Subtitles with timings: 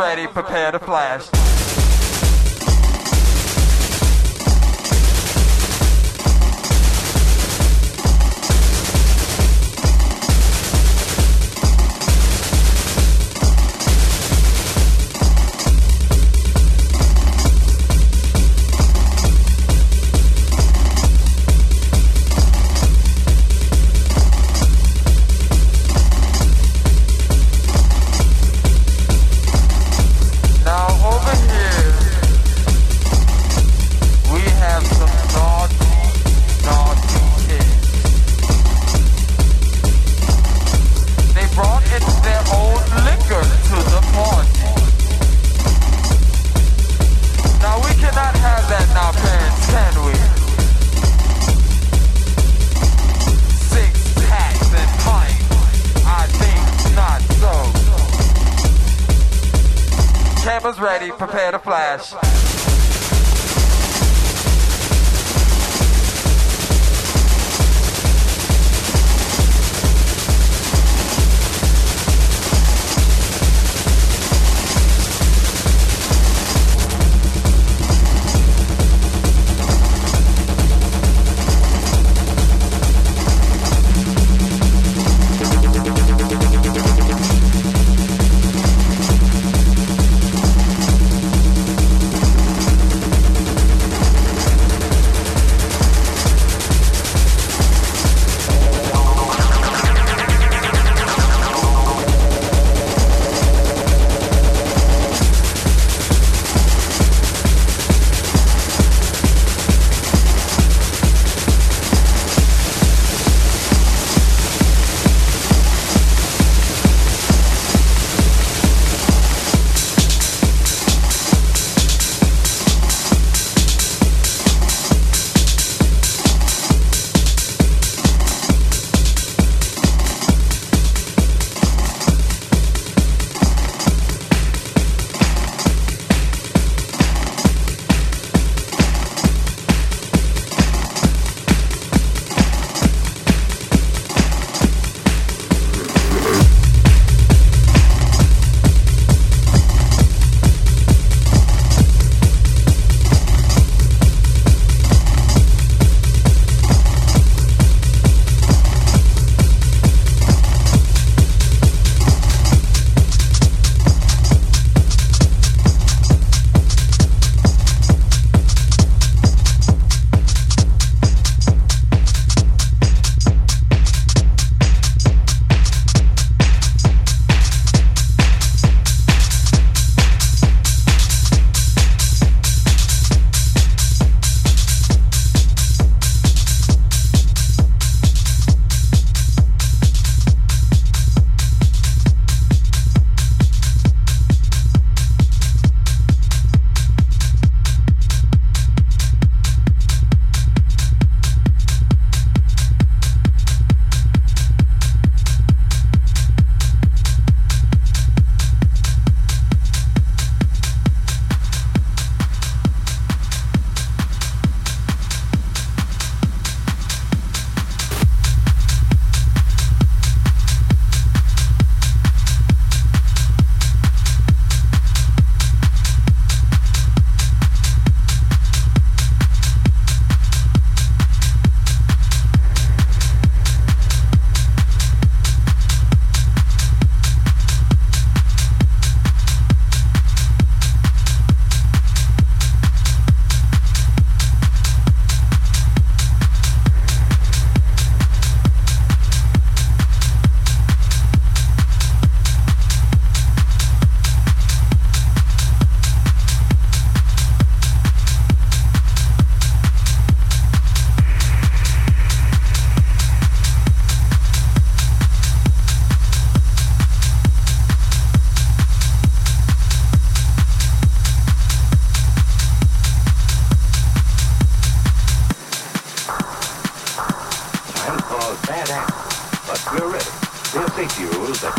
[0.00, 1.89] Prepare to flash.
[60.90, 62.79] ready, prepare to flash.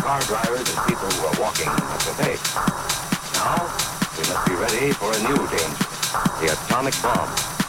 [0.02, 2.34] Car drivers and people who are walking must obey.
[3.38, 3.70] Now,
[4.18, 5.86] we must be ready for a new danger,
[6.40, 7.61] the atomic bomb.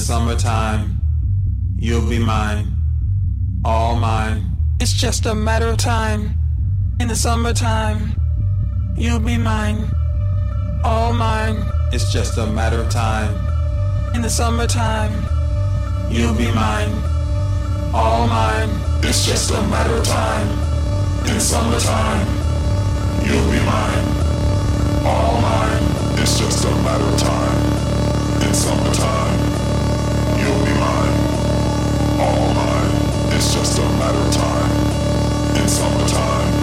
[0.00, 1.00] Summertime,
[1.78, 2.66] you'll be mine,
[3.64, 4.44] all mine.
[4.80, 6.34] It's just a matter of time.
[7.00, 8.14] In the summertime,
[8.96, 9.88] you'll be mine,
[10.84, 11.64] all mine.
[11.90, 13.32] It's just a matter of time.
[14.14, 15.12] In the summertime,
[16.10, 16.92] you'll be mine,
[17.94, 18.70] all mine.
[19.02, 20.48] It's just a matter of time.
[21.26, 22.26] In summertime,
[23.24, 23.48] you'll
[33.38, 35.62] It's just a matter of time.
[35.62, 36.57] In summertime.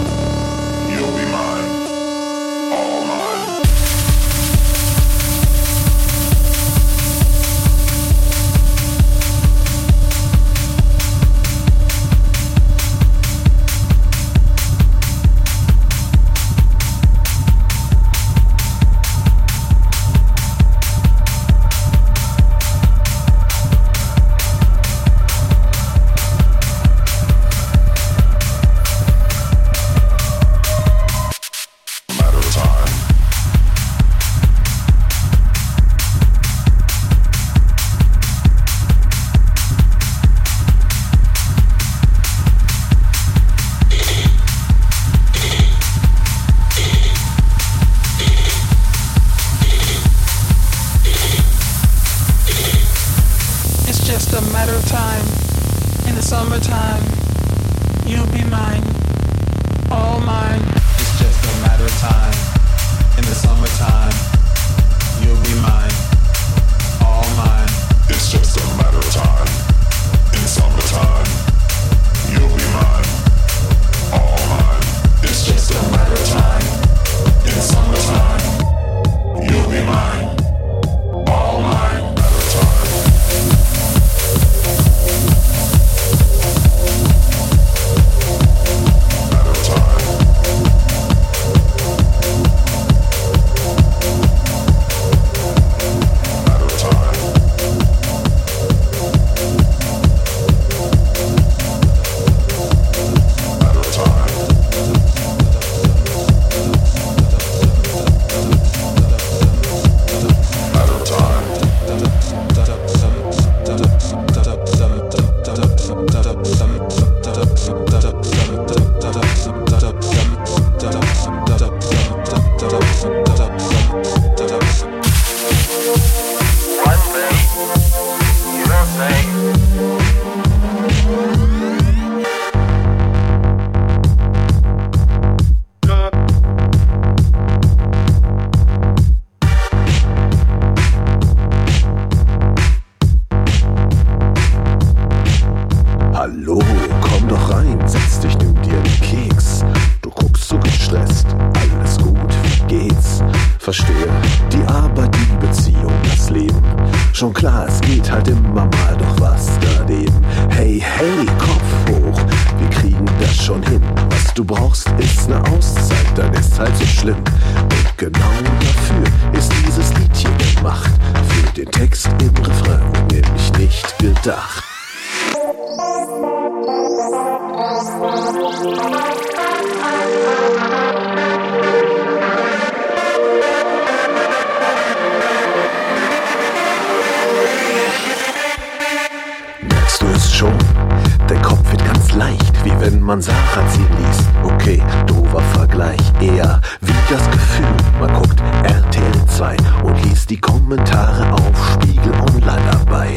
[193.56, 194.28] Magazin liest.
[194.42, 197.66] Okay, doofer Vergleich, eher wie das Gefühl,
[197.98, 203.14] man guckt RTL 2 und liest die Kommentare auf Spiegel Online dabei.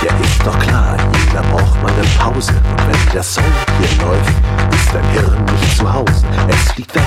[0.00, 2.52] Ja, ist doch klar, jeder braucht mal eine Pause.
[2.52, 3.44] Und wenn der Song
[3.78, 4.32] hier läuft,
[4.72, 6.24] ist dein Hirn nicht zu Hause.
[6.48, 7.02] Es liegt weg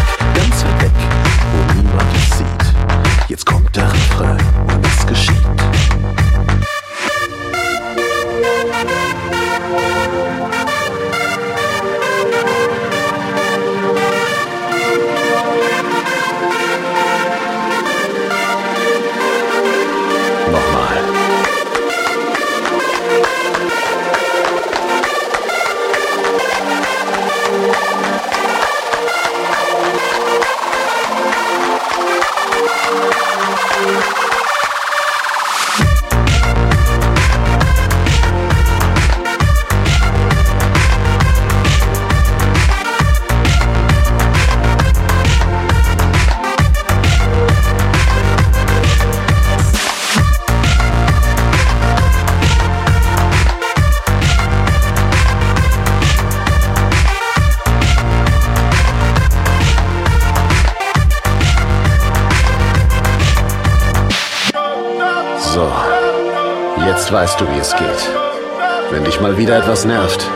[69.42, 70.30] wieder etwas nervt,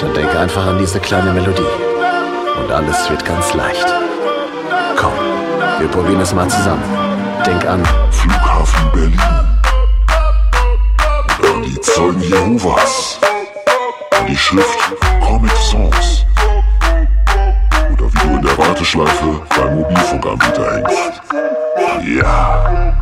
[0.00, 1.62] dann denk einfach an diese kleine Melodie.
[2.58, 3.86] Und alles wird ganz leicht.
[4.96, 5.12] Komm,
[5.78, 6.82] wir probieren es mal zusammen.
[7.46, 9.20] Denk an Flughafen Berlin.
[11.38, 13.20] Und an die Zeugen Jehovas.
[14.18, 14.80] An die Schrift
[15.24, 16.26] Comic Songs.
[17.92, 21.22] Oder wie du in der Warteschleife beim Mobilfunkanbieter hängst.
[22.04, 22.93] Ja.